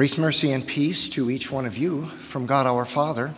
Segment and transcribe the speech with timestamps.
[0.00, 3.34] Grace, mercy, and peace to each one of you from God our Father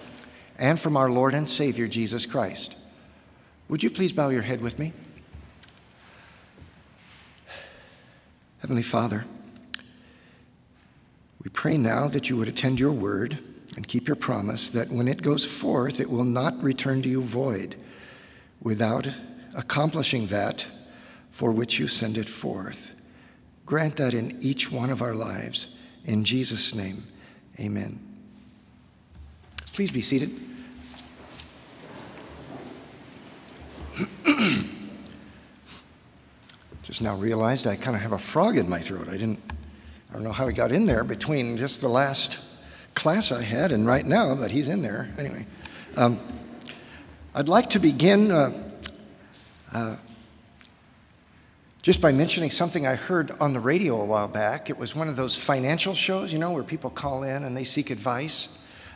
[0.57, 2.77] and from our Lord and Savior Jesus Christ.
[3.69, 4.93] Would you please bow your head with me?
[8.61, 9.25] Heavenly Father,
[11.43, 13.41] we pray now that you would attend your word
[13.75, 17.23] and keep your promise that when it goes forth, it will not return to you
[17.23, 17.75] void
[18.63, 19.09] without
[19.53, 20.65] accomplishing that
[21.33, 22.93] for which you send it forth.
[23.67, 25.77] Grant that in each one of our lives.
[26.05, 27.07] In Jesus' name,
[27.61, 28.01] amen.
[29.73, 30.31] Please be seated.
[36.83, 39.09] just now realized I kind of have a frog in my throat.
[39.09, 39.41] I didn't,
[40.11, 42.39] I don't know how he got in there between just the last
[42.95, 45.09] class I had and right now, but he's in there.
[45.19, 45.47] Anyway,
[45.97, 46.21] um,
[47.35, 48.53] I'd like to begin uh,
[49.73, 49.97] uh,
[51.83, 54.71] just by mentioning something I heard on the radio a while back.
[54.71, 57.65] It was one of those financial shows, you know, where people call in and they
[57.65, 58.49] seek advice.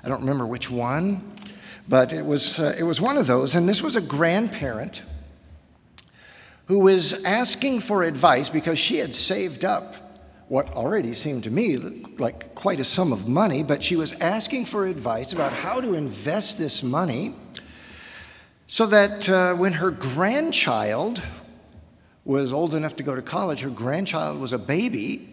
[0.04, 1.32] I don't remember which one,
[1.88, 3.56] but it was, uh, it was one of those.
[3.56, 5.02] And this was a grandparent
[6.66, 9.96] who was asking for advice because she had saved up
[10.48, 11.76] what already seemed to me
[12.18, 15.94] like quite a sum of money, but she was asking for advice about how to
[15.94, 17.34] invest this money
[18.68, 21.20] so that uh, when her grandchild
[22.26, 23.60] was old enough to go to college.
[23.60, 25.32] Her grandchild was a baby.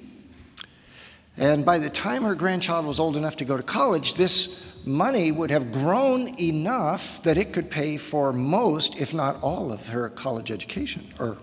[1.36, 5.32] And by the time her grandchild was old enough to go to college, this money
[5.32, 10.10] would have grown enough that it could pay for most, if not all, of her
[10.10, 11.12] college education.
[11.20, 11.38] Or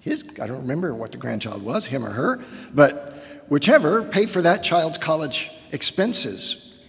[0.00, 2.40] his, I don't remember what the grandchild was, him or her,
[2.74, 6.80] but whichever, pay for that child's college expenses.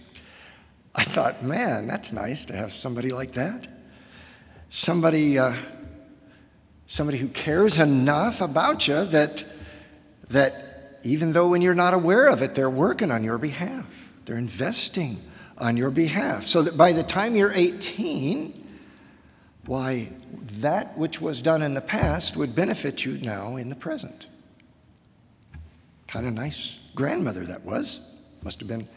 [0.92, 3.68] I thought, man, that's nice to have somebody like that.
[4.70, 5.38] Somebody.
[5.38, 5.54] Uh,
[6.88, 9.44] somebody who cares enough about you that,
[10.30, 14.12] that even though when you're not aware of it, they're working on your behalf.
[14.24, 15.22] They're investing
[15.58, 16.46] on your behalf.
[16.46, 18.64] So that by the time you're 18,
[19.66, 20.08] why,
[20.60, 24.26] that which was done in the past would benefit you now in the present.
[26.06, 28.00] Kind of nice grandmother that was.
[28.42, 28.88] Must have been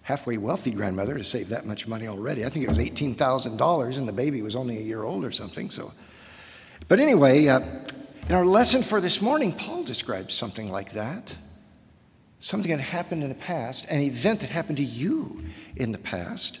[0.00, 2.44] halfway wealthy grandmother to save that much money already.
[2.46, 5.68] I think it was $18,000 and the baby was only a year old or something.
[5.68, 5.92] So
[6.88, 7.60] but anyway, uh,
[8.28, 11.36] in our lesson for this morning, Paul describes something like that.
[12.40, 15.44] Something that happened in the past, an event that happened to you
[15.76, 16.60] in the past,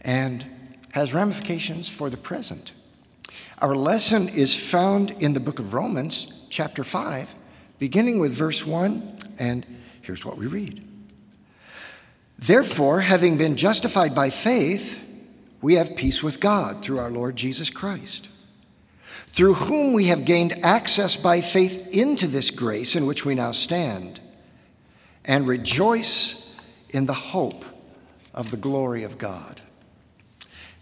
[0.00, 0.44] and
[0.92, 2.74] has ramifications for the present.
[3.60, 7.34] Our lesson is found in the book of Romans, chapter 5,
[7.78, 9.66] beginning with verse 1, and
[10.00, 10.86] here's what we read.
[12.38, 15.00] Therefore, having been justified by faith,
[15.60, 18.28] we have peace with God through our Lord Jesus Christ
[19.28, 23.52] through whom we have gained access by faith into this grace in which we now
[23.52, 24.20] stand,
[25.24, 26.56] and rejoice
[26.90, 27.64] in the hope
[28.34, 29.60] of the glory of God.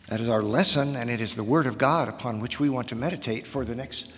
[0.06, 2.88] That is our lesson, and it is the Word of God upon which we want
[2.88, 4.12] to meditate for the next,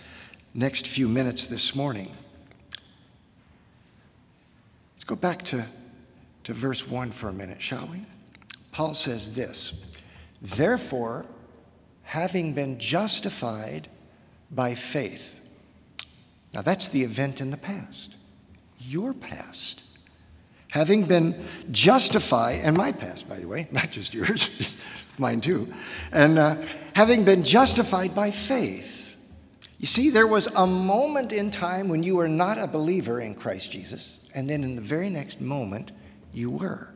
[0.53, 2.11] next few minutes this morning.
[4.93, 5.65] Let's go back to,
[6.43, 8.05] to verse 1 for a minute, shall we?
[8.71, 9.83] Paul says this
[10.41, 11.25] Therefore,
[12.03, 13.89] having been justified
[14.51, 15.39] by faith.
[16.53, 18.15] Now, that's the event in the past,
[18.79, 19.83] your past.
[20.71, 24.77] Having been justified, and my past, by the way, not just yours,
[25.17, 25.71] mine too,
[26.11, 26.55] and uh,
[26.93, 29.15] having been justified by faith.
[29.79, 33.33] You see, there was a moment in time when you were not a believer in
[33.33, 35.91] Christ Jesus, and then in the very next moment,
[36.33, 36.93] you were.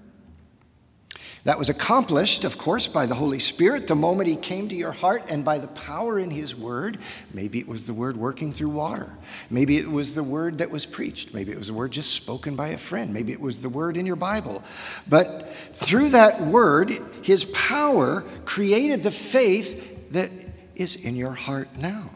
[1.45, 4.93] That was accomplished, of course, by the Holy Spirit the moment He came to your
[4.93, 6.99] heart and by the power in His Word.
[7.33, 9.17] Maybe it was the Word working through water.
[9.49, 11.33] Maybe it was the Word that was preached.
[11.33, 13.13] Maybe it was the Word just spoken by a friend.
[13.13, 14.63] Maybe it was the Word in your Bible.
[15.05, 16.91] But through that Word,
[17.23, 20.31] His power created the faith that
[20.75, 22.09] is in your heart now.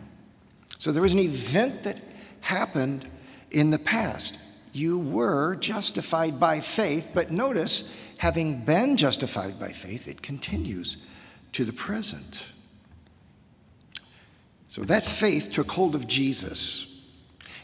[0.77, 2.01] So there was an event that
[2.39, 3.09] happened
[3.51, 4.39] in the past.
[4.71, 10.97] You were justified by faith, but notice, having been justified by faith, it continues
[11.53, 12.49] to the present.
[14.67, 16.93] So that faith took hold of Jesus.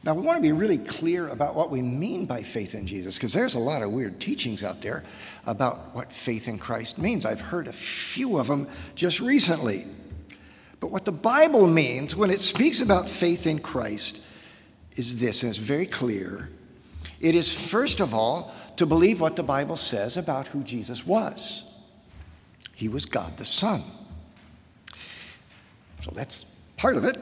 [0.06, 3.16] Now, we want to be really clear about what we mean by faith in Jesus,
[3.16, 5.04] because there's a lot of weird teachings out there
[5.46, 7.26] about what faith in Christ means.
[7.26, 9.86] I've heard a few of them just recently.
[10.82, 14.22] But what the Bible means when it speaks about faith in Christ
[14.98, 16.50] is this, and it's very clear.
[17.24, 21.64] It is, first of all, to believe what the Bible says about who Jesus was.
[22.76, 23.82] He was God the Son.
[26.02, 27.16] So that's part of it.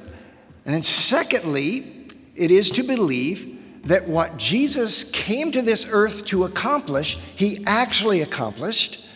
[0.65, 6.45] And then, secondly, it is to believe that what Jesus came to this earth to
[6.45, 9.07] accomplish, he actually accomplished.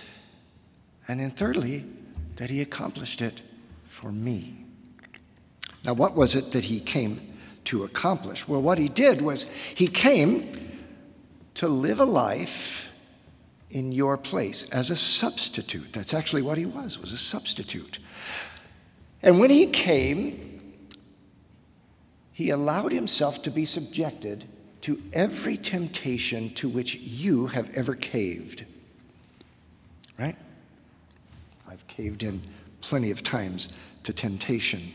[1.08, 1.84] And then, thirdly,
[2.36, 3.42] that he accomplished it
[3.88, 4.66] for me.
[5.84, 7.34] Now, what was it that he came
[7.66, 8.48] to accomplish?
[8.48, 10.52] Well, what he did was he came
[11.56, 12.92] to live a life
[13.70, 15.92] in your place as a substitute.
[15.92, 18.00] That's actually what he was, was a substitute.
[19.22, 20.62] And when he came,
[22.32, 24.46] he allowed himself to be subjected
[24.82, 28.66] to every temptation to which you have ever caved.
[30.20, 30.36] Right?
[31.68, 32.42] I've caved in
[32.82, 33.70] plenty of times
[34.04, 34.92] to temptation.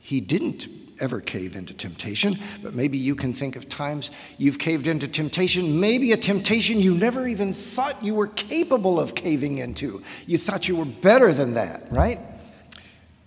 [0.00, 0.68] He didn't
[1.00, 5.78] ever cave into temptation, but maybe you can think of times you've caved into temptation,
[5.78, 10.02] maybe a temptation you never even thought you were capable of caving into.
[10.26, 12.18] You thought you were better than that, right?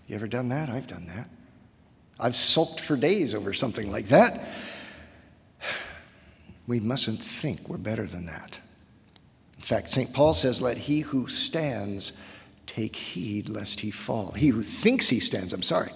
[0.07, 0.69] You ever done that?
[0.69, 1.29] I've done that.
[2.19, 4.47] I've sulked for days over something like that.
[6.67, 8.59] We mustn't think we're better than that.
[9.57, 10.13] In fact, St.
[10.13, 12.13] Paul says, Let he who stands
[12.65, 14.31] take heed lest he fall.
[14.31, 15.91] He who thinks he stands, I'm sorry,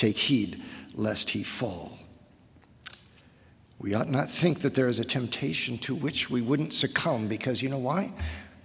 [0.00, 0.62] take heed
[0.94, 1.98] lest he fall.
[3.78, 7.62] We ought not think that there is a temptation to which we wouldn't succumb because
[7.62, 8.12] you know why?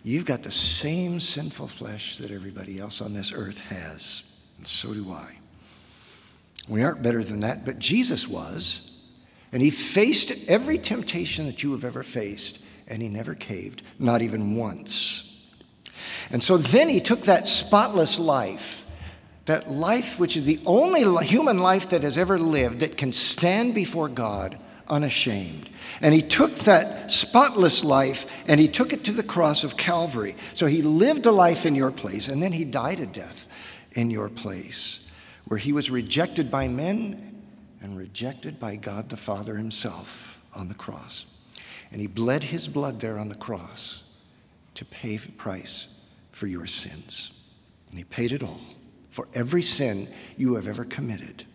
[0.04, 4.24] You've got the same sinful flesh that everybody else on this earth has,
[4.58, 5.38] and so do I.
[6.68, 8.92] We aren't better than that, but Jesus was.
[9.52, 14.22] And he faced every temptation that you have ever faced, and he never caved, not
[14.22, 15.50] even once.
[16.30, 18.85] And so then he took that spotless life,
[19.46, 23.76] that life which is the only human life that has ever lived that can stand
[23.76, 25.70] before God unashamed.
[26.02, 30.36] And he took that spotless life and he took it to the cross of Calvary.
[30.54, 33.48] So he lived a life in your place, and then he died a death
[33.94, 35.10] in your place,
[35.46, 37.44] where he was rejected by men
[37.82, 41.26] and rejected by God the Father himself on the cross.
[41.92, 44.04] And he bled his blood there on the cross
[44.74, 47.32] to pay the price for your sins.
[47.90, 48.62] And he paid it all
[49.16, 51.46] for every sin you have ever committed.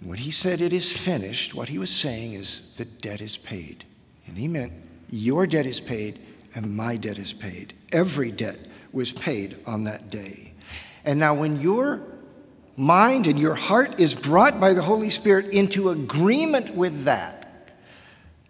[0.00, 3.36] And when he said it is finished, what he was saying is the debt is
[3.36, 3.84] paid.
[4.26, 4.72] And he meant
[5.10, 6.20] your debt is paid
[6.54, 7.74] and my debt is paid.
[7.92, 10.54] Every debt was paid on that day.
[11.04, 12.02] And now, when your
[12.78, 17.74] mind and your heart is brought by the Holy Spirit into agreement with that,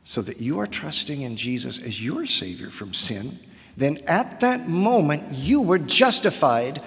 [0.04, 3.40] so that you are trusting in Jesus as your Savior from sin,
[3.76, 6.80] then at that moment you were justified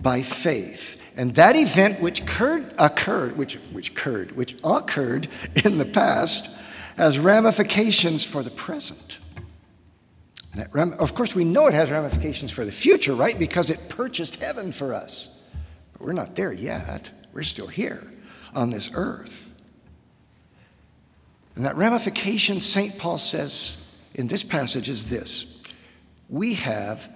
[0.00, 1.00] by faith.
[1.16, 5.28] And that event which occurred, occurred which, which occurred, which occurred
[5.64, 6.54] in the past,
[6.96, 9.18] has ramifications for the present.
[10.72, 13.38] Ram- of course, we know it has ramifications for the future, right?
[13.38, 15.40] Because it purchased heaven for us.
[15.92, 17.10] But we're not there yet.
[17.32, 18.10] We're still here
[18.54, 19.52] on this earth.
[21.54, 22.98] And that ramification, St.
[22.98, 23.84] Paul says
[24.14, 25.62] in this passage, is this
[26.28, 27.08] we have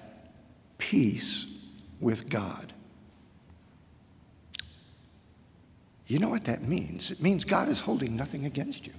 [0.78, 1.46] peace
[2.00, 2.69] with God.
[6.10, 7.12] You know what that means?
[7.12, 8.92] It means God is holding nothing against you.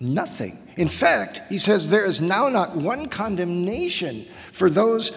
[0.00, 0.58] Nothing.
[0.76, 5.16] In fact, he says there is now not one condemnation for those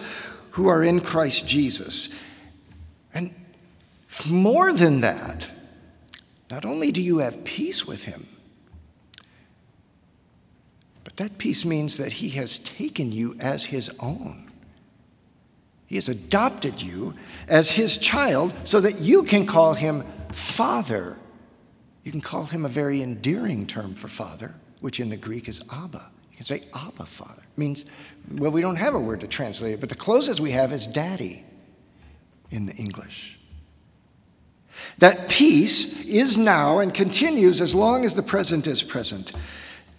[0.50, 2.08] who are in Christ Jesus.
[3.12, 3.34] And
[4.30, 5.50] more than that,
[6.48, 8.28] not only do you have peace with him,
[11.02, 14.52] but that peace means that he has taken you as his own.
[15.86, 17.14] He has adopted you
[17.48, 21.18] as his child so that you can call him Father.
[22.04, 25.62] You can call him a very endearing term for father, which in the Greek is
[25.72, 26.10] Abba.
[26.30, 27.42] You can say Abba, Father.
[27.42, 27.84] It means,
[28.30, 30.86] well, we don't have a word to translate it, but the closest we have is
[30.86, 31.44] daddy
[32.50, 33.38] in the English.
[34.98, 39.32] That peace is now and continues as long as the present is present.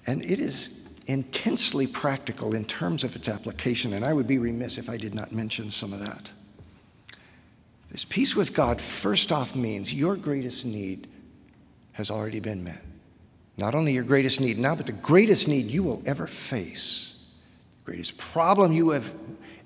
[0.05, 0.75] And it is
[1.05, 5.13] intensely practical in terms of its application, and I would be remiss if I did
[5.13, 6.31] not mention some of that.
[7.93, 11.07] This peace with God, first off, means your greatest need
[11.93, 12.81] has already been met.
[13.57, 17.29] Not only your greatest need now, but the greatest need you will ever face,
[17.77, 19.15] the greatest problem you have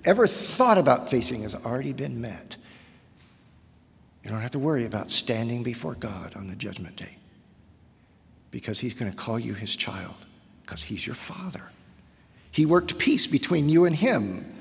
[0.04, 2.58] ever thought about facing has already been met.
[4.22, 7.16] You don't have to worry about standing before God on the judgment day
[8.50, 10.16] because He's going to call you His child
[10.62, 11.70] because He's your Father.
[12.50, 14.52] He worked peace between you and Him.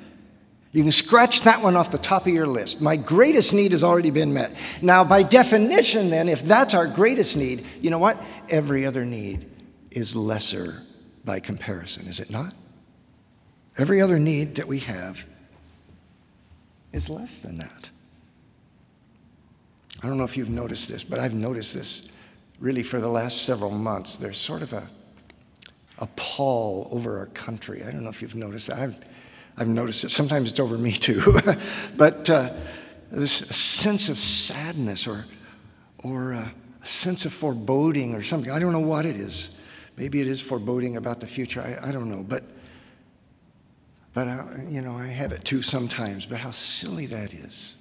[0.77, 2.81] You can scratch that one off the top of your list.
[2.81, 4.55] My greatest need has already been met.
[4.83, 8.23] Now, by definition, then, if that's our greatest need, you know what?
[8.47, 9.49] Every other need
[9.89, 10.83] is lesser
[11.25, 12.53] by comparison, is it not?
[13.75, 15.25] Every other need that we have
[16.93, 17.89] is less than that.
[20.03, 22.11] I don't know if you've noticed this, but I've noticed this
[22.59, 24.87] really for the last several months, there's sort of a,
[25.97, 27.81] a pall over our country.
[27.81, 28.77] I don't know if you've noticed that.
[28.77, 29.16] I've,
[29.57, 30.11] I've noticed it.
[30.11, 31.21] Sometimes it's over me too.
[31.97, 32.53] but uh,
[33.09, 35.25] this sense of sadness or,
[36.03, 36.49] or uh,
[36.81, 38.51] a sense of foreboding or something.
[38.51, 39.55] I don't know what it is.
[39.95, 41.61] Maybe it is foreboding about the future.
[41.61, 42.23] I, I don't know.
[42.23, 42.43] But,
[44.13, 46.27] but I, you know, I have it too sometimes.
[46.27, 47.77] But how silly that is.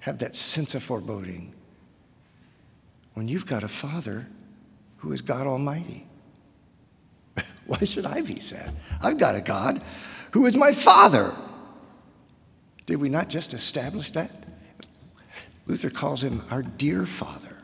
[0.00, 1.54] Have that sense of foreboding
[3.14, 4.26] when you've got a Father
[4.98, 6.06] who is God Almighty.
[7.66, 8.72] Why should I be sad?
[9.02, 9.82] I've got a God
[10.32, 11.36] who is my Father.
[12.86, 14.30] Did we not just establish that?
[15.66, 17.56] Luther calls him our dear Father.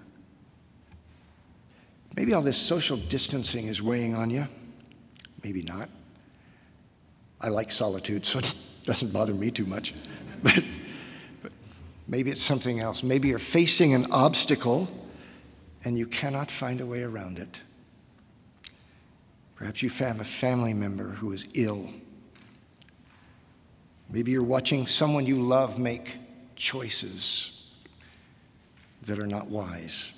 [2.17, 4.49] Maybe all this social distancing is weighing on you.
[5.43, 5.89] Maybe not.
[7.41, 8.55] I like solitude, so it
[8.85, 9.95] doesn't bother me too much.
[10.43, 10.63] But,
[11.43, 11.51] but
[12.07, 13.03] maybe it's something else.
[13.03, 14.87] Maybe you're facing an obstacle
[15.83, 17.61] and you cannot find a way around it.
[19.57, 21.89] Perhaps you have a family member who is ill.
[24.11, 26.19] Maybe you're watching someone you love make
[26.55, 27.65] choices
[29.03, 30.13] that are not wise.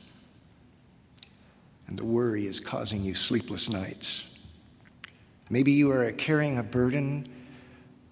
[1.87, 4.25] And the worry is causing you sleepless nights.
[5.50, 7.26] Maybe you are carrying a burden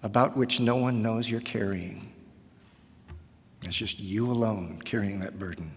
[0.01, 2.11] about which no one knows you're carrying.
[3.63, 5.71] It's just you alone carrying that burden.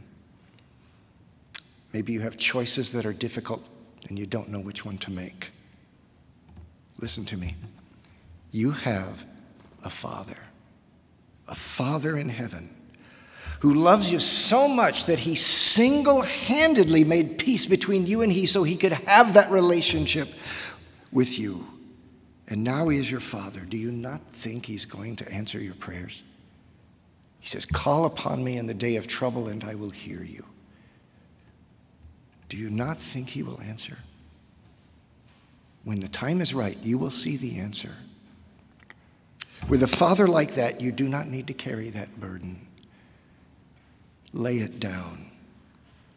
[1.93, 3.69] Maybe you have choices that are difficult
[4.09, 5.51] and you don't know which one to make.
[6.99, 7.55] Listen to me.
[8.53, 9.25] You have
[9.85, 10.39] a Father,
[11.49, 12.75] a Father in heaven
[13.61, 18.47] who loves you so much that he single handedly made peace between you and he
[18.47, 20.29] so he could have that relationship
[21.13, 21.67] with you.
[22.49, 23.61] And now he is your Father.
[23.61, 26.23] Do you not think he's going to answer your prayers?
[27.39, 30.45] He says, Call upon me in the day of trouble and I will hear you.
[32.49, 33.99] Do you not think he will answer?
[35.85, 37.93] When the time is right, you will see the answer.
[39.69, 42.67] With a father like that, you do not need to carry that burden.
[44.33, 45.31] Lay it down,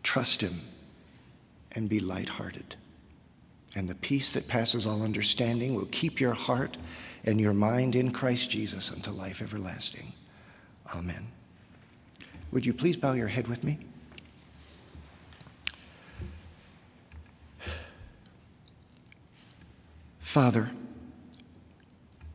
[0.02, 0.62] trust him,
[1.72, 2.76] and be lighthearted.
[3.76, 6.78] And the peace that passes all understanding will keep your heart
[7.26, 10.14] and your mind in Christ Jesus unto life everlasting.
[10.94, 11.28] Amen.
[12.52, 13.80] Would you please bow your head with me?
[20.20, 20.72] Father,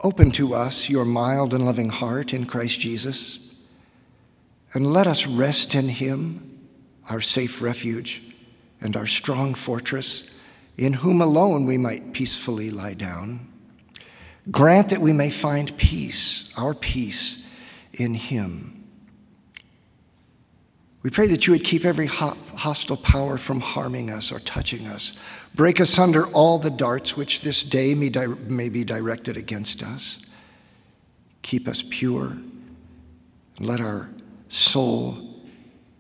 [0.00, 3.38] open to us your mild and loving heart in Christ Jesus,
[4.72, 6.60] and let us rest in him,
[7.08, 8.22] our safe refuge
[8.80, 10.30] and our strong fortress,
[10.76, 13.46] in whom alone we might peacefully lie down.
[14.50, 17.44] Grant that we may find peace, our peace,
[17.92, 18.77] in him
[21.02, 25.14] we pray that you would keep every hostile power from harming us or touching us.
[25.54, 30.20] Break asunder all the darts which this day may, di- may be directed against us.
[31.42, 32.36] Keep us pure.
[33.60, 34.10] Let our
[34.48, 35.18] soul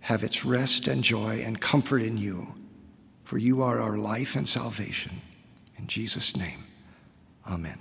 [0.00, 2.54] have its rest and joy and comfort in you,
[3.22, 5.20] for you are our life and salvation.
[5.76, 6.64] In Jesus' name,
[7.48, 7.78] amen.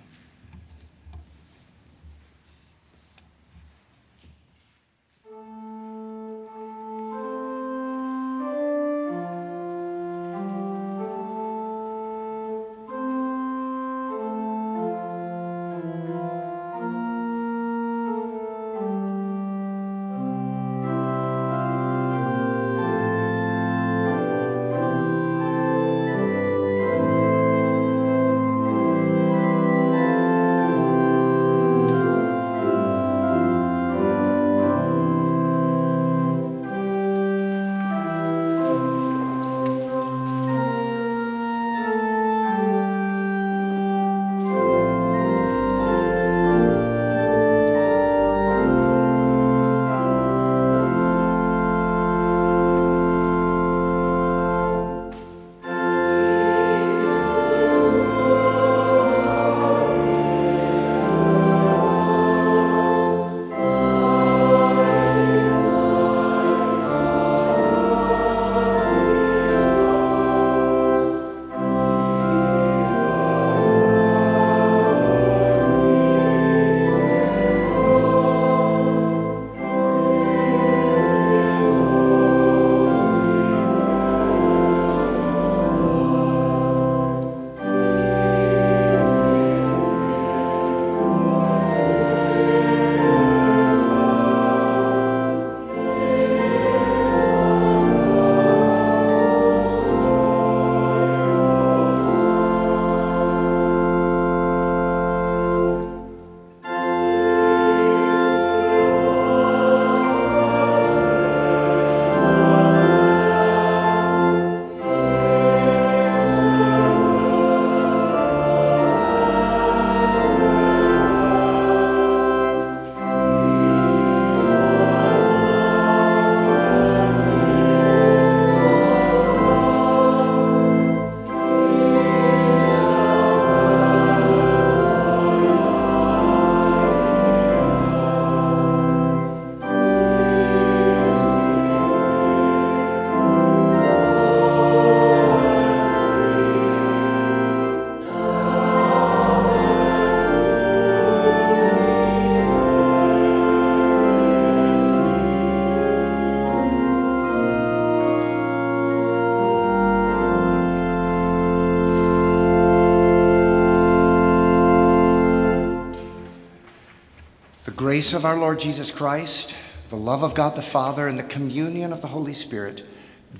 [167.97, 169.55] Grace of our Lord Jesus Christ,
[169.89, 172.85] the love of God the Father, and the communion of the Holy Spirit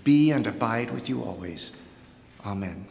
[0.04, 1.74] be and abide with you always.
[2.44, 2.88] Amen.